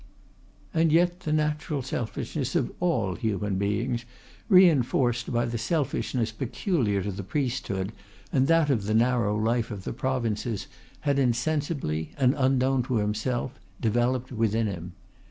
And 0.73 0.91
yet, 0.91 1.19
the 1.19 1.31
natural 1.31 1.83
selfishness 1.83 2.55
of 2.55 2.71
all 2.79 3.13
human 3.13 3.59
beings, 3.59 4.03
reinforced 4.49 5.31
by 5.31 5.45
the 5.45 5.59
selfishness 5.59 6.31
peculiar 6.31 7.03
to 7.03 7.11
the 7.11 7.21
priesthood 7.21 7.91
and 8.33 8.47
that 8.47 8.71
of 8.71 8.85
the 8.85 8.95
narrow 8.95 9.37
life 9.37 9.69
of 9.69 9.83
the 9.83 9.93
provinces 9.93 10.65
had 11.01 11.19
insensibly, 11.19 12.13
and 12.17 12.33
unknown 12.35 12.81
to 12.89 12.95
himself, 12.95 13.59
developed 13.79 14.31
within 14.31 14.65
him. 14.65 14.93